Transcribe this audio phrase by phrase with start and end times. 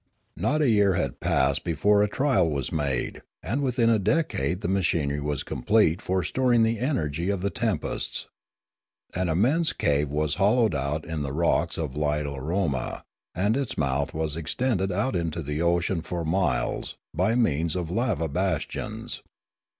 [0.35, 4.67] Not a year had passed before a trial was made, and within a decade the
[4.67, 8.27] machinery was complete for storing the energy of the tempests.
[9.13, 13.03] An immense cave was hollowed out in the rocks of Lilaroma,
[13.35, 18.27] and its mouth was extended out into the ocean for miles by means of lava
[18.27, 19.21] bastions.